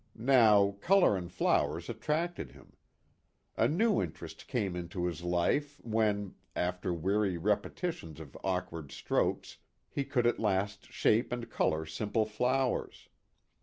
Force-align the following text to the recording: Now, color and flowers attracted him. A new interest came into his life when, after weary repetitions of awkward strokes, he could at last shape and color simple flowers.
Now, 0.15 0.77
color 0.81 1.15
and 1.15 1.31
flowers 1.31 1.87
attracted 1.87 2.53
him. 2.53 2.73
A 3.55 3.67
new 3.67 4.01
interest 4.01 4.47
came 4.47 4.75
into 4.75 5.05
his 5.05 5.21
life 5.21 5.79
when, 5.85 6.33
after 6.55 6.91
weary 6.91 7.37
repetitions 7.37 8.19
of 8.19 8.35
awkward 8.43 8.91
strokes, 8.91 9.57
he 9.91 10.03
could 10.03 10.25
at 10.25 10.39
last 10.39 10.91
shape 10.91 11.31
and 11.31 11.47
color 11.51 11.85
simple 11.85 12.25
flowers. 12.25 13.09